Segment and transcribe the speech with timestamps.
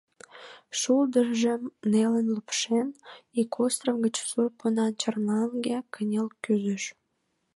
[0.79, 2.87] Шулдыржым нелын лупшен,
[3.41, 6.83] ик остров гыч сур пунан чарлаҥге кынел кӱзыш.